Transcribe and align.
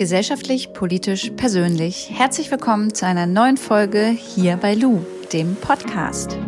Gesellschaftlich, 0.00 0.72
politisch, 0.72 1.30
persönlich. 1.36 2.08
Herzlich 2.10 2.50
willkommen 2.50 2.94
zu 2.94 3.04
einer 3.04 3.26
neuen 3.26 3.58
Folge 3.58 4.06
hier 4.06 4.56
bei 4.56 4.72
Lou, 4.72 5.04
dem 5.30 5.56
Podcast. 5.56 6.38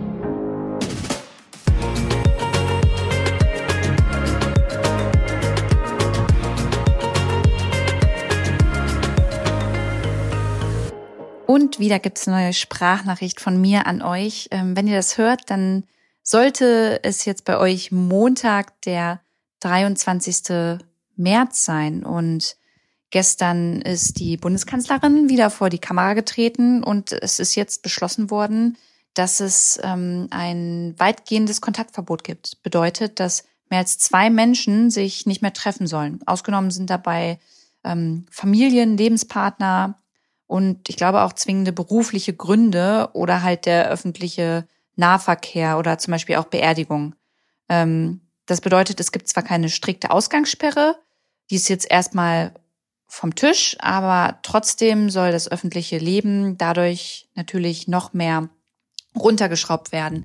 Und 11.46 11.78
wieder 11.78 11.98
gibt 11.98 12.16
es 12.16 12.26
eine 12.26 12.38
neue 12.38 12.54
Sprachnachricht 12.54 13.38
von 13.38 13.60
mir 13.60 13.86
an 13.86 14.00
euch. 14.00 14.48
Ähm, 14.50 14.74
wenn 14.74 14.88
ihr 14.88 14.96
das 14.96 15.18
hört, 15.18 15.50
dann 15.50 15.84
sollte 16.22 17.00
es 17.02 17.26
jetzt 17.26 17.44
bei 17.44 17.58
euch 17.58 17.92
Montag, 17.92 18.80
der 18.80 19.20
23. 19.60 20.78
März 21.16 21.66
sein. 21.66 22.06
Und 22.06 22.56
gestern 23.12 23.80
ist 23.82 24.18
die 24.18 24.36
Bundeskanzlerin 24.36 25.28
wieder 25.28 25.50
vor 25.50 25.70
die 25.70 25.78
Kamera 25.78 26.14
getreten 26.14 26.82
und 26.82 27.12
es 27.12 27.38
ist 27.38 27.54
jetzt 27.54 27.82
beschlossen 27.82 28.30
worden, 28.30 28.76
dass 29.14 29.38
es 29.38 29.78
ähm, 29.84 30.26
ein 30.30 30.94
weitgehendes 30.98 31.60
Kontaktverbot 31.60 32.24
gibt. 32.24 32.60
Bedeutet, 32.64 33.20
dass 33.20 33.44
mehr 33.70 33.78
als 33.78 33.98
zwei 33.98 34.30
Menschen 34.30 34.90
sich 34.90 35.26
nicht 35.26 35.42
mehr 35.42 35.52
treffen 35.52 35.86
sollen. 35.86 36.20
Ausgenommen 36.26 36.72
sind 36.72 36.90
dabei 36.90 37.38
ähm, 37.84 38.26
Familien, 38.30 38.96
Lebenspartner, 38.96 39.98
und 40.52 40.90
ich 40.90 40.98
glaube 40.98 41.22
auch 41.22 41.32
zwingende 41.32 41.72
berufliche 41.72 42.34
Gründe 42.34 43.08
oder 43.14 43.42
halt 43.42 43.64
der 43.64 43.88
öffentliche 43.88 44.66
Nahverkehr 44.96 45.78
oder 45.78 45.96
zum 45.96 46.12
Beispiel 46.12 46.36
auch 46.36 46.44
Beerdigung. 46.44 47.14
Ähm, 47.70 48.20
das 48.44 48.60
bedeutet, 48.60 49.00
es 49.00 49.12
gibt 49.12 49.28
zwar 49.28 49.42
keine 49.42 49.70
strikte 49.70 50.10
Ausgangssperre, 50.10 50.96
die 51.50 51.54
ist 51.54 51.70
jetzt 51.70 51.90
erstmal 51.90 52.52
vom 53.12 53.34
Tisch, 53.34 53.76
aber 53.78 54.38
trotzdem 54.42 55.10
soll 55.10 55.32
das 55.32 55.46
öffentliche 55.46 55.98
Leben 55.98 56.56
dadurch 56.56 57.28
natürlich 57.34 57.86
noch 57.86 58.14
mehr 58.14 58.48
runtergeschraubt 59.14 59.92
werden. 59.92 60.24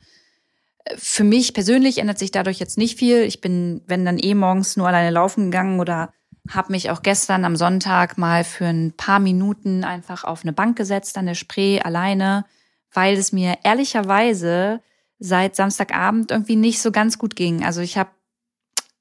Für 0.96 1.26
mich 1.26 1.54
persönlich 1.54 1.98
ändert 1.98 2.18
sich 2.18 2.32
dadurch 2.32 2.60
jetzt 2.60 2.78
nicht 2.78 2.98
viel. 2.98 3.24
Ich 3.24 3.42
bin, 3.42 3.82
wenn 3.88 4.06
dann 4.06 4.18
eh 4.18 4.34
morgens 4.34 4.78
nur 4.78 4.88
alleine 4.88 5.10
laufen 5.10 5.52
gegangen 5.52 5.82
oder 5.82 6.14
habe 6.50 6.72
mich 6.72 6.90
auch 6.90 7.04
gestern 7.04 7.44
am 7.44 7.58
Sonntag 7.58 8.18
mal 8.18 8.46
für 8.46 8.68
ein 8.68 8.94
paar 8.96 9.20
Minuten 9.20 9.84
einfach 9.84 10.24
auf 10.24 10.44
eine 10.44 10.54
Bank 10.54 10.78
gesetzt 10.78 11.18
an 11.18 11.26
der 11.26 11.36
Spree 11.36 11.82
alleine, 11.82 12.46
weil 12.94 13.18
es 13.18 13.34
mir 13.34 13.58
ehrlicherweise 13.66 14.82
seit 15.20 15.58
Samstagabend 15.58 16.32
irgendwie 16.32 16.56
nicht 16.56 16.82
so 16.82 16.94
ganz 16.94 17.20
gut 17.20 17.36
ging. 17.36 17.66
Also 17.66 17.82
ich 17.82 17.98
habe 17.98 18.12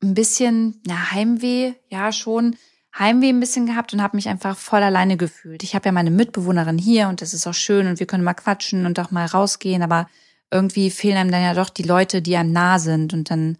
ein 0.02 0.14
bisschen 0.14 0.82
na, 0.84 1.12
Heimweh, 1.12 1.74
ja 1.88 2.10
schon, 2.10 2.56
Heimweh 2.98 3.28
ein 3.28 3.40
bisschen 3.40 3.66
gehabt 3.66 3.92
und 3.92 4.02
habe 4.02 4.16
mich 4.16 4.28
einfach 4.28 4.56
voll 4.56 4.82
alleine 4.82 5.16
gefühlt. 5.16 5.62
Ich 5.62 5.74
habe 5.74 5.86
ja 5.86 5.92
meine 5.92 6.10
Mitbewohnerin 6.10 6.78
hier 6.78 7.08
und 7.08 7.20
das 7.20 7.34
ist 7.34 7.46
auch 7.46 7.54
schön 7.54 7.86
und 7.86 8.00
wir 8.00 8.06
können 8.06 8.24
mal 8.24 8.34
quatschen 8.34 8.86
und 8.86 8.98
auch 8.98 9.10
mal 9.10 9.26
rausgehen, 9.26 9.82
aber 9.82 10.08
irgendwie 10.50 10.90
fehlen 10.90 11.16
einem 11.16 11.30
dann 11.30 11.42
ja 11.42 11.54
doch 11.54 11.70
die 11.70 11.82
Leute, 11.82 12.22
die 12.22 12.36
einem 12.36 12.52
nah 12.52 12.78
sind. 12.78 13.12
Und 13.12 13.30
dann 13.30 13.58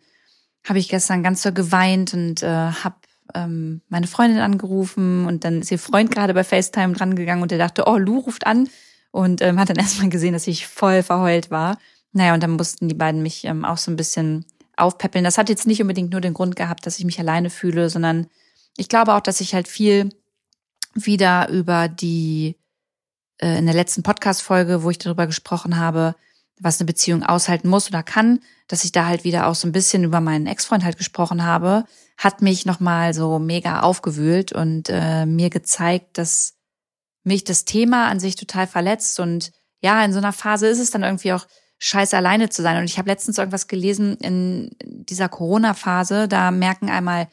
habe 0.67 0.79
ich 0.79 0.89
gestern 0.89 1.23
ganz 1.23 1.43
so 1.43 1.53
geweint 1.53 2.15
und 2.15 2.43
äh, 2.43 2.47
habe 2.47 2.97
ähm, 3.35 3.83
meine 3.89 4.07
Freundin 4.07 4.39
angerufen 4.39 5.27
und 5.27 5.45
dann 5.45 5.61
ist 5.61 5.71
ihr 5.71 5.79
Freund 5.79 6.11
gerade 6.11 6.33
bei 6.33 6.45
FaceTime 6.45 6.95
drangegangen 6.95 7.43
und 7.43 7.51
der 7.51 7.59
dachte, 7.59 7.85
oh, 7.87 7.99
Lou 7.99 8.21
ruft 8.21 8.47
an 8.47 8.69
und 9.11 9.43
ähm, 9.43 9.59
hat 9.61 9.69
dann 9.69 9.77
erstmal 9.81 10.09
gesehen, 10.09 10.33
dass 10.33 10.47
ich 10.47 10.67
voll 10.67 11.03
verheult 11.03 11.51
war. 11.51 11.79
Naja, 12.13 12.35
und 12.35 12.43
dann 12.43 12.53
mussten 12.53 12.89
die 12.89 12.95
beiden 12.95 13.23
mich 13.23 13.45
ähm, 13.45 13.65
auch 13.65 13.77
so 13.77 13.91
ein 13.91 13.97
bisschen 13.97 14.47
aufpäppeln. 14.77 15.25
Das 15.25 15.39
hat 15.39 15.49
jetzt 15.49 15.67
nicht 15.67 15.83
unbedingt 15.83 16.13
nur 16.13 16.21
den 16.21 16.35
Grund 16.35 16.57
gehabt, 16.57 16.87
dass 16.87 16.99
ich 16.99 17.05
mich 17.05 17.19
alleine 17.19 17.51
fühle, 17.51 17.91
sondern 17.91 18.29
ich 18.77 18.89
glaube 18.89 19.15
auch, 19.15 19.21
dass 19.21 19.41
ich 19.41 19.55
halt 19.55 19.69
viel 19.69 20.11
wieder 20.95 21.49
über 21.49 21.89
die 21.89 22.57
äh, 23.39 23.59
in 23.59 23.67
der 23.67 23.75
letzten 23.75 24.03
Podcast-Folge, 24.03 24.83
wo 24.83 24.91
ich 24.91 24.99
darüber 24.99 25.27
gesprochen 25.27 25.77
habe, 25.77 26.15
was 26.59 26.81
eine 26.81 26.87
Beziehung 26.87 27.23
aushalten 27.23 27.69
muss 27.69 27.89
oder 27.89 28.03
kann, 28.03 28.41
dass 28.69 28.85
ich 28.85 28.93
da 28.93 29.07
halt 29.07 29.25
wieder 29.25 29.47
auch 29.47 29.55
so 29.55 29.69
ein 29.69 29.73
bisschen 29.73 30.05
über 30.05 30.21
meinen 30.21 30.47
Ex-Freund 30.47 30.85
halt 30.85 30.97
gesprochen 30.97 31.45
habe, 31.45 31.85
hat 32.17 32.41
mich 32.41 32.65
nochmal 32.65 33.13
so 33.13 33.39
mega 33.39 33.81
aufgewühlt 33.81 34.53
und 34.53 34.89
äh, 34.89 35.27
mir 35.27 35.51
gezeigt, 35.51 36.17
dass 36.19 36.55
mich 37.25 37.45
das 37.45 37.65
Thema 37.67 38.09
an 38.09 38.21
sich 38.21 38.37
total 38.37 38.67
verletzt. 38.67 39.21
Und 39.21 39.53
ja, 39.81 40.03
in 40.03 40.13
so 40.13 40.19
einer 40.19 40.33
Phase 40.33 40.67
ist 40.69 40.79
es 40.79 40.91
dann 40.91 41.03
irgendwie 41.03 41.35
auch 41.35 41.47
scheiße 41.79 42.17
alleine 42.17 42.49
zu 42.49 42.63
sein. 42.63 42.79
Und 42.79 42.85
ich 42.85 42.97
habe 42.97 43.11
letztens 43.11 43.37
irgendwas 43.37 43.69
gelesen 43.69 44.17
in 44.17 44.71
dieser 44.83 45.29
Corona-Phase, 45.29 46.27
da 46.27 46.51
merken 46.51 46.89
einmal 46.89 47.29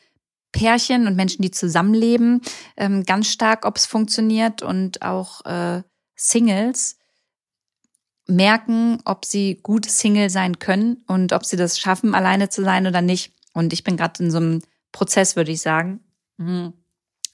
Pärchen 0.53 1.07
und 1.07 1.17
Menschen, 1.17 1.41
die 1.41 1.51
zusammenleben, 1.51 2.41
ähm, 2.77 3.03
ganz 3.03 3.27
stark, 3.27 3.65
ob 3.65 3.75
es 3.75 3.85
funktioniert 3.85 4.61
und 4.61 5.01
auch 5.01 5.45
äh, 5.45 5.83
Singles 6.15 6.97
merken, 8.27 8.99
ob 9.03 9.25
sie 9.25 9.59
gut 9.61 9.85
Single 9.85 10.29
sein 10.29 10.59
können 10.59 11.03
und 11.07 11.33
ob 11.33 11.45
sie 11.45 11.57
das 11.57 11.77
schaffen, 11.77 12.15
alleine 12.15 12.47
zu 12.47 12.63
sein 12.63 12.87
oder 12.87 13.01
nicht. 13.01 13.33
Und 13.53 13.73
ich 13.73 13.83
bin 13.83 13.97
gerade 13.97 14.23
in 14.23 14.31
so 14.31 14.37
einem 14.37 14.61
Prozess, 14.93 15.35
würde 15.35 15.51
ich 15.51 15.61
sagen. 15.61 15.99
Mhm. 16.37 16.73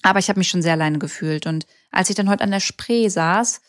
Aber 0.01 0.19
ich 0.19 0.29
habe 0.29 0.39
mich 0.39 0.49
schon 0.49 0.61
sehr 0.61 0.73
alleine 0.73 0.97
gefühlt. 0.97 1.45
Und 1.45 1.67
als 1.91 2.09
ich 2.09 2.15
dann 2.15 2.29
heute 2.29 2.43
an 2.43 2.51
der 2.51 2.59
Spree 2.59 3.07
saß 3.07 3.61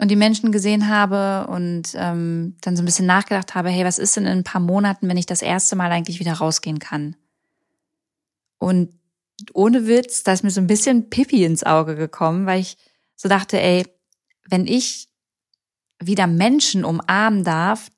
und 0.00 0.10
die 0.10 0.16
Menschen 0.16 0.52
gesehen 0.52 0.88
habe 0.88 1.50
und 1.50 1.92
ähm, 1.94 2.56
dann 2.62 2.76
so 2.76 2.82
ein 2.82 2.86
bisschen 2.86 3.06
nachgedacht 3.06 3.54
habe, 3.54 3.68
hey, 3.68 3.84
was 3.84 3.98
ist 3.98 4.16
denn 4.16 4.24
in 4.24 4.38
ein 4.38 4.44
paar 4.44 4.60
Monaten, 4.60 5.08
wenn 5.08 5.16
ich 5.16 5.26
das 5.26 5.42
erste 5.42 5.76
Mal 5.76 5.90
eigentlich 5.90 6.20
wieder 6.20 6.34
rausgehen 6.34 6.78
kann? 6.78 7.16
Und 8.62 8.96
ohne 9.54 9.88
Witz, 9.88 10.22
da 10.22 10.32
ist 10.32 10.44
mir 10.44 10.52
so 10.52 10.60
ein 10.60 10.68
bisschen 10.68 11.10
Pippi 11.10 11.44
ins 11.44 11.64
Auge 11.64 11.96
gekommen, 11.96 12.46
weil 12.46 12.60
ich 12.60 12.76
so 13.16 13.28
dachte, 13.28 13.60
ey, 13.60 13.84
wenn 14.48 14.68
ich 14.68 15.08
wieder 15.98 16.28
Menschen 16.28 16.84
umarmen 16.84 17.42
darf, 17.42 17.90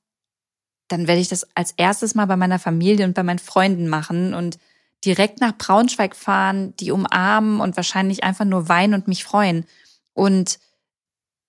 dann 0.89 1.07
werde 1.07 1.21
ich 1.21 1.29
das 1.29 1.47
als 1.55 1.73
erstes 1.73 2.15
mal 2.15 2.25
bei 2.25 2.37
meiner 2.37 2.59
Familie 2.59 3.05
und 3.05 3.13
bei 3.13 3.23
meinen 3.23 3.41
Freunden 3.41 3.89
machen 3.89 4.33
und 4.33 4.57
direkt 5.05 5.39
nach 5.43 5.55
Braunschweig 5.59 6.17
fahren, 6.17 6.75
die 6.77 6.93
umarmen 6.93 7.61
und 7.61 7.77
wahrscheinlich 7.77 8.25
einfach 8.25 8.47
nur 8.47 8.67
weinen 8.67 8.95
und 8.95 9.07
mich 9.07 9.23
freuen. 9.23 9.67
Und 10.15 10.59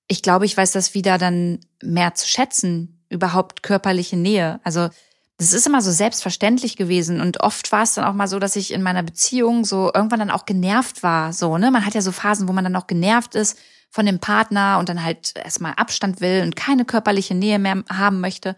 ich 0.10 0.24
glaube, 0.24 0.46
ich 0.46 0.58
weiß 0.58 0.74
das 0.74 0.94
wieder 0.94 1.18
dann 1.18 1.62
mehr 1.82 2.16
zu 2.16 2.28
schätzen, 2.28 3.02
überhaupt 3.08 3.64
körperliche 3.64 4.18
Nähe. 4.18 4.60
Also 4.66 4.90
das 5.38 5.52
ist 5.52 5.68
immer 5.68 5.82
so 5.82 5.92
selbstverständlich 5.92 6.78
gewesen 6.78 7.20
und 7.20 7.42
oft 7.42 7.72
war 7.72 7.84
es 7.84 7.94
dann 7.94 8.06
auch 8.06 8.14
mal 8.14 8.28
so, 8.28 8.40
dass 8.40 8.56
ich 8.56 8.72
in 8.72 8.82
meiner 8.82 9.04
Beziehung 9.04 9.66
so 9.66 9.92
irgendwann 9.94 10.20
dann 10.20 10.32
auch 10.32 10.46
genervt 10.46 11.04
war, 11.04 11.34
so, 11.34 11.58
ne? 11.58 11.72
Man 11.72 11.86
hat 11.86 11.94
ja 11.94 12.02
so 12.02 12.14
Phasen, 12.14 12.48
wo 12.48 12.54
man 12.54 12.64
dann 12.64 12.76
auch 12.76 12.88
genervt 12.88 13.36
ist 13.36 13.60
von 13.90 14.06
dem 14.06 14.20
Partner 14.20 14.78
und 14.80 14.90
dann 14.90 15.04
halt 15.04 15.34
erstmal 15.36 15.74
Abstand 15.74 16.22
will 16.22 16.44
und 16.44 16.56
keine 16.56 16.86
körperliche 16.86 17.36
Nähe 17.36 17.60
mehr 17.60 17.84
haben 17.90 18.22
möchte. 18.22 18.56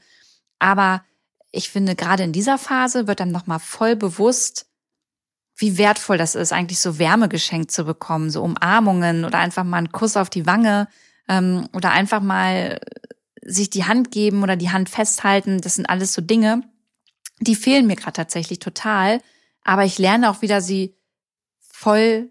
Aber 0.59 1.03
ich 1.51 1.69
finde, 1.69 1.95
gerade 1.95 2.23
in 2.23 2.31
dieser 2.31 2.57
Phase 2.57 3.07
wird 3.07 3.19
dann 3.19 3.31
nochmal 3.31 3.59
voll 3.59 3.95
bewusst, 3.95 4.67
wie 5.55 5.77
wertvoll 5.79 6.17
das 6.17 6.35
ist, 6.35 6.53
eigentlich 6.53 6.79
so 6.79 6.99
Wärme 6.99 7.29
geschenkt 7.29 7.71
zu 7.71 7.83
bekommen, 7.85 8.29
so 8.29 8.43
Umarmungen 8.43 9.25
oder 9.25 9.39
einfach 9.39 9.63
mal 9.63 9.77
einen 9.77 9.91
Kuss 9.91 10.15
auf 10.15 10.29
die 10.29 10.45
Wange 10.45 10.87
ähm, 11.27 11.67
oder 11.73 11.91
einfach 11.91 12.21
mal 12.21 12.79
sich 13.47 13.69
die 13.69 13.85
Hand 13.85 14.11
geben 14.11 14.43
oder 14.43 14.55
die 14.55 14.69
Hand 14.69 14.89
festhalten. 14.89 15.61
Das 15.61 15.75
sind 15.75 15.89
alles 15.89 16.13
so 16.13 16.21
Dinge, 16.21 16.63
die 17.39 17.55
fehlen 17.55 17.87
mir 17.87 17.95
gerade 17.95 18.13
tatsächlich 18.13 18.59
total. 18.59 19.21
Aber 19.63 19.85
ich 19.85 19.97
lerne 19.97 20.29
auch 20.29 20.41
wieder, 20.41 20.61
sie 20.61 20.95
voll 21.59 22.29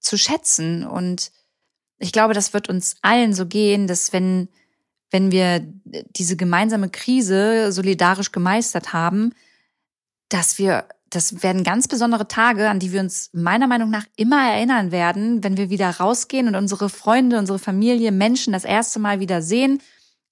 zu 0.00 0.16
schätzen 0.16 0.84
und 0.86 1.32
ich 1.98 2.12
glaube, 2.12 2.32
das 2.32 2.54
wird 2.54 2.68
uns 2.68 2.96
allen 3.02 3.34
so 3.34 3.46
gehen, 3.46 3.88
dass 3.88 4.12
wenn, 4.12 4.48
wenn 5.10 5.32
wir 5.32 5.60
diese 5.84 6.36
gemeinsame 6.36 6.88
Krise 6.88 7.72
solidarisch 7.72 8.30
gemeistert 8.30 8.92
haben, 8.92 9.32
dass 10.28 10.58
wir, 10.58 10.86
das 11.10 11.42
werden 11.42 11.64
ganz 11.64 11.88
besondere 11.88 12.28
Tage, 12.28 12.70
an 12.70 12.78
die 12.78 12.92
wir 12.92 13.00
uns 13.00 13.30
meiner 13.32 13.66
Meinung 13.66 13.90
nach 13.90 14.06
immer 14.16 14.48
erinnern 14.48 14.92
werden, 14.92 15.42
wenn 15.42 15.56
wir 15.56 15.70
wieder 15.70 15.90
rausgehen 15.90 16.46
und 16.46 16.54
unsere 16.54 16.88
Freunde, 16.88 17.38
unsere 17.38 17.58
Familie, 17.58 18.12
Menschen 18.12 18.52
das 18.52 18.64
erste 18.64 19.00
Mal 19.00 19.18
wieder 19.18 19.42
sehen, 19.42 19.82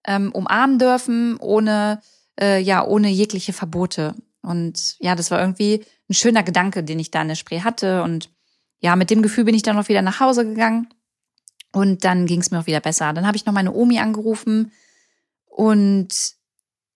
ähm, 0.06 0.32
umarmen 0.32 0.79
dürfen, 0.79 1.37
ohne, 1.38 2.00
äh, 2.41 2.61
ja, 2.61 2.85
ohne 2.85 3.08
jegliche 3.08 3.53
Verbote. 3.53 4.14
Und 4.43 4.97
ja, 5.00 5.14
das 5.14 5.31
war 5.31 5.41
irgendwie 5.41 5.85
ein 6.08 6.14
schöner 6.14 6.43
Gedanke, 6.43 6.85
den 6.85 6.99
ich 6.99 7.11
da 7.11 7.23
in 7.23 7.29
der 7.29 7.35
Spree 7.35 7.61
hatte. 7.61 8.03
Und 8.03 8.31
ja, 8.79 8.97
mit 8.97 9.11
dem 9.11 9.23
Gefühl 9.23 9.44
bin 9.44 9.55
ich 9.55 9.62
dann 9.62 9.76
noch 9.76 9.88
wieder 9.88 10.03
nach 10.03 10.20
Hause 10.20 10.44
gegangen 10.44 10.88
und 11.73 12.05
dann 12.05 12.26
ging 12.26 12.41
es 12.41 12.50
mir 12.50 12.61
auch 12.61 12.67
wieder 12.67 12.81
besser. 12.81 13.12
Dann 13.12 13.26
habe 13.26 13.37
ich 13.37 13.47
noch 13.47 13.53
meine 13.53 13.73
Omi 13.73 13.99
angerufen 13.99 14.73
und 15.47 16.09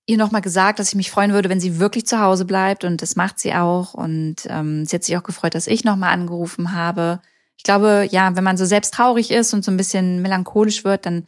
ihr 0.07 0.17
nochmal 0.17 0.41
gesagt, 0.41 0.79
dass 0.79 0.89
ich 0.89 0.95
mich 0.95 1.11
freuen 1.11 1.33
würde, 1.33 1.49
wenn 1.49 1.61
sie 1.61 1.79
wirklich 1.79 2.07
zu 2.07 2.21
Hause 2.21 2.45
bleibt. 2.45 2.85
Und 2.85 3.03
das 3.03 3.17
macht 3.17 3.39
sie 3.39 3.55
auch. 3.55 3.95
Und 3.95 4.37
ähm, 4.47 4.85
sie 4.85 4.97
hat 4.97 5.05
sich 5.05 5.17
auch 5.17 5.23
gefreut, 5.23 5.55
dass 5.55 5.67
ich 5.67 5.85
nochmal 5.85 6.13
angerufen 6.13 6.73
habe. 6.73 7.21
Ich 7.57 7.63
glaube, 7.63 8.09
ja, 8.11 8.35
wenn 8.37 8.45
man 8.45 8.57
so 8.57 8.65
selbst 8.65 8.95
traurig 8.95 9.31
ist 9.31 9.53
und 9.55 9.65
so 9.65 9.71
ein 9.71 9.77
bisschen 9.77 10.23
melancholisch 10.23 10.85
wird, 10.85 11.07
dann 11.07 11.27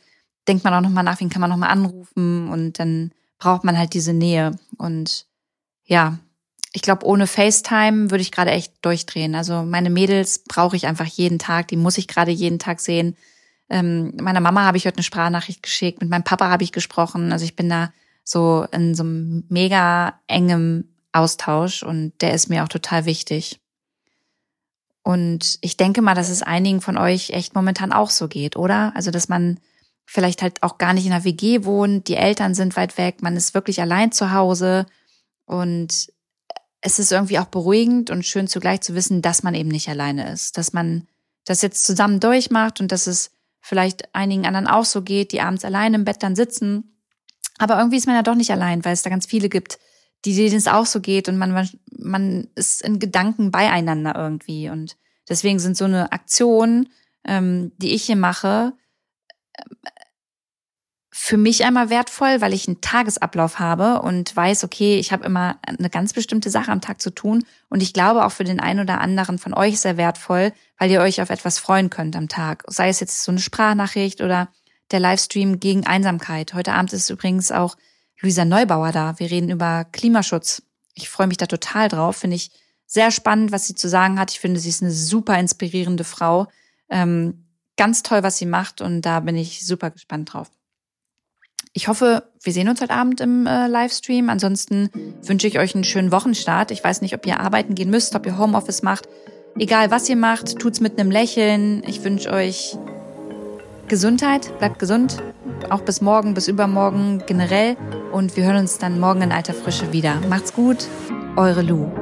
denkt 0.48 0.64
man 0.64 0.74
auch 0.74 0.80
nochmal 0.80 1.04
nach, 1.04 1.20
wen 1.20 1.30
kann 1.30 1.40
man 1.40 1.50
nochmal 1.50 1.70
anrufen. 1.70 2.48
Und 2.48 2.78
dann 2.78 3.12
braucht 3.38 3.64
man 3.64 3.78
halt 3.78 3.94
diese 3.94 4.12
Nähe. 4.12 4.52
Und 4.78 5.26
ja, 5.84 6.18
ich 6.72 6.82
glaube, 6.82 7.06
ohne 7.06 7.26
FaceTime 7.26 8.10
würde 8.10 8.22
ich 8.22 8.32
gerade 8.32 8.50
echt 8.50 8.72
durchdrehen. 8.82 9.34
Also 9.34 9.62
meine 9.62 9.90
Mädels 9.90 10.44
brauche 10.44 10.76
ich 10.76 10.86
einfach 10.86 11.06
jeden 11.06 11.38
Tag, 11.38 11.68
die 11.68 11.76
muss 11.76 11.98
ich 11.98 12.08
gerade 12.08 12.30
jeden 12.30 12.58
Tag 12.58 12.80
sehen. 12.80 13.16
Ähm, 13.68 14.14
meiner 14.20 14.40
Mama 14.40 14.64
habe 14.64 14.76
ich 14.76 14.86
heute 14.86 14.96
eine 14.96 15.02
Sprachnachricht 15.02 15.62
geschickt, 15.62 16.00
mit 16.00 16.10
meinem 16.10 16.24
Papa 16.24 16.50
habe 16.50 16.64
ich 16.64 16.72
gesprochen. 16.72 17.32
Also 17.32 17.44
ich 17.44 17.56
bin 17.56 17.68
da 17.68 17.92
so 18.24 18.66
in 18.72 18.94
so 18.94 19.02
einem 19.02 19.44
mega 19.48 20.20
engem 20.26 20.88
Austausch 21.12 21.82
und 21.82 22.12
der 22.20 22.32
ist 22.34 22.48
mir 22.48 22.64
auch 22.64 22.68
total 22.68 23.04
wichtig. 23.04 23.60
Und 25.02 25.58
ich 25.60 25.76
denke 25.76 26.00
mal, 26.00 26.14
dass 26.14 26.30
es 26.30 26.42
einigen 26.42 26.80
von 26.80 26.96
euch 26.96 27.30
echt 27.30 27.54
momentan 27.54 27.92
auch 27.92 28.10
so 28.10 28.28
geht, 28.28 28.56
oder? 28.56 28.92
Also, 28.94 29.10
dass 29.10 29.28
man 29.28 29.58
vielleicht 30.06 30.42
halt 30.42 30.62
auch 30.62 30.78
gar 30.78 30.92
nicht 30.92 31.06
in 31.06 31.12
einer 31.12 31.24
WG 31.24 31.64
wohnt, 31.64 32.08
die 32.08 32.16
Eltern 32.16 32.54
sind 32.54 32.76
weit 32.76 32.98
weg, 32.98 33.22
man 33.22 33.36
ist 33.36 33.54
wirklich 33.54 33.80
allein 33.80 34.12
zu 34.12 34.32
Hause 34.32 34.86
und 35.46 36.12
es 36.80 36.98
ist 36.98 37.12
irgendwie 37.12 37.38
auch 37.38 37.46
beruhigend 37.46 38.10
und 38.10 38.26
schön 38.26 38.48
zugleich 38.48 38.80
zu 38.80 38.94
wissen, 38.94 39.22
dass 39.22 39.42
man 39.42 39.54
eben 39.54 39.68
nicht 39.68 39.88
alleine 39.88 40.30
ist, 40.32 40.58
dass 40.58 40.72
man 40.72 41.06
das 41.44 41.62
jetzt 41.62 41.84
zusammen 41.84 42.20
durchmacht 42.20 42.80
und 42.80 42.92
dass 42.92 43.06
es 43.06 43.30
vielleicht 43.60 44.14
einigen 44.14 44.46
anderen 44.46 44.66
auch 44.66 44.84
so 44.84 45.02
geht, 45.02 45.32
die 45.32 45.40
abends 45.40 45.64
allein 45.64 45.94
im 45.94 46.04
Bett 46.04 46.22
dann 46.22 46.36
sitzen. 46.36 46.96
Aber 47.58 47.78
irgendwie 47.78 47.96
ist 47.96 48.06
man 48.06 48.16
ja 48.16 48.22
doch 48.22 48.34
nicht 48.34 48.50
allein, 48.50 48.84
weil 48.84 48.92
es 48.92 49.02
da 49.02 49.10
ganz 49.10 49.26
viele 49.26 49.48
gibt, 49.48 49.78
die 50.24 50.34
denen 50.34 50.56
es 50.56 50.66
auch 50.66 50.86
so 50.86 51.00
geht 51.00 51.28
und 51.28 51.38
man, 51.38 51.68
man 51.96 52.48
ist 52.54 52.82
in 52.82 52.98
Gedanken 52.98 53.50
beieinander 53.50 54.14
irgendwie. 54.16 54.68
Und 54.68 54.96
deswegen 55.28 55.60
sind 55.60 55.76
so 55.76 55.84
eine 55.84 56.12
Aktion, 56.12 56.88
ähm, 57.24 57.72
die 57.78 57.92
ich 57.94 58.04
hier 58.04 58.16
mache, 58.16 58.72
für 61.14 61.36
mich 61.36 61.64
einmal 61.64 61.88
wertvoll, 61.88 62.40
weil 62.40 62.52
ich 62.52 62.66
einen 62.66 62.80
Tagesablauf 62.80 63.58
habe 63.58 64.02
und 64.02 64.34
weiß, 64.34 64.64
okay, 64.64 64.98
ich 64.98 65.12
habe 65.12 65.24
immer 65.24 65.58
eine 65.62 65.88
ganz 65.88 66.12
bestimmte 66.14 66.50
Sache 66.50 66.72
am 66.72 66.80
Tag 66.80 67.00
zu 67.00 67.10
tun. 67.10 67.44
Und 67.68 67.82
ich 67.82 67.92
glaube 67.92 68.24
auch 68.24 68.32
für 68.32 68.44
den 68.44 68.60
einen 68.60 68.80
oder 68.80 69.00
anderen 69.00 69.38
von 69.38 69.54
euch 69.54 69.78
sehr 69.78 69.96
wertvoll, 69.96 70.52
weil 70.78 70.90
ihr 70.90 71.00
euch 71.00 71.22
auf 71.22 71.30
etwas 71.30 71.58
freuen 71.58 71.90
könnt 71.90 72.16
am 72.16 72.28
Tag. 72.28 72.64
Sei 72.66 72.88
es 72.88 72.98
jetzt 73.00 73.22
so 73.22 73.30
eine 73.30 73.40
Sprachnachricht 73.40 74.20
oder 74.20 74.48
der 74.90 75.00
Livestream 75.00 75.60
gegen 75.60 75.86
Einsamkeit. 75.86 76.54
Heute 76.54 76.72
Abend 76.72 76.92
ist 76.92 77.08
übrigens 77.10 77.52
auch 77.52 77.76
Luisa 78.20 78.44
Neubauer 78.44 78.90
da. 78.92 79.18
Wir 79.18 79.30
reden 79.30 79.50
über 79.50 79.84
Klimaschutz. 79.84 80.62
Ich 80.94 81.08
freue 81.08 81.26
mich 81.26 81.36
da 81.36 81.46
total 81.46 81.88
drauf. 81.88 82.16
Finde 82.16 82.36
ich 82.36 82.50
sehr 82.86 83.10
spannend, 83.10 83.52
was 83.52 83.66
sie 83.66 83.74
zu 83.74 83.88
sagen 83.88 84.18
hat. 84.18 84.30
Ich 84.30 84.40
finde, 84.40 84.60
sie 84.60 84.70
ist 84.70 84.82
eine 84.82 84.92
super 84.92 85.38
inspirierende 85.38 86.04
Frau. 86.04 86.48
Ähm, 86.90 87.46
ganz 87.76 88.02
toll, 88.02 88.22
was 88.22 88.38
sie 88.38 88.46
macht 88.46 88.80
und 88.80 89.02
da 89.02 89.20
bin 89.20 89.36
ich 89.36 89.66
super 89.66 89.90
gespannt 89.90 90.32
drauf. 90.32 90.50
Ich 91.74 91.88
hoffe, 91.88 92.24
wir 92.42 92.52
sehen 92.52 92.68
uns 92.68 92.82
heute 92.82 92.92
Abend 92.92 93.20
im 93.22 93.46
äh, 93.46 93.66
Livestream. 93.66 94.28
Ansonsten 94.28 94.90
wünsche 95.22 95.46
ich 95.46 95.58
euch 95.58 95.74
einen 95.74 95.84
schönen 95.84 96.12
Wochenstart. 96.12 96.70
Ich 96.70 96.84
weiß 96.84 97.00
nicht, 97.00 97.14
ob 97.14 97.26
ihr 97.26 97.40
arbeiten 97.40 97.74
gehen 97.74 97.88
müsst, 97.88 98.14
ob 98.14 98.26
ihr 98.26 98.36
Homeoffice 98.36 98.82
macht. 98.82 99.08
Egal, 99.58 99.90
was 99.90 100.08
ihr 100.08 100.16
macht, 100.16 100.58
tut's 100.58 100.80
mit 100.80 100.98
einem 100.98 101.10
Lächeln. 101.10 101.82
Ich 101.86 102.04
wünsche 102.04 102.30
euch 102.30 102.76
Gesundheit, 103.88 104.58
bleibt 104.58 104.78
gesund. 104.78 105.22
Auch 105.70 105.80
bis 105.80 106.00
morgen, 106.00 106.34
bis 106.34 106.48
übermorgen 106.48 107.22
generell. 107.26 107.76
Und 108.12 108.36
wir 108.36 108.44
hören 108.44 108.56
uns 108.56 108.78
dann 108.78 109.00
morgen 109.00 109.22
in 109.22 109.32
alter 109.32 109.54
Frische 109.54 109.92
wieder. 109.92 110.20
Macht's 110.28 110.52
gut, 110.52 110.88
eure 111.36 111.62
Lou. 111.62 112.01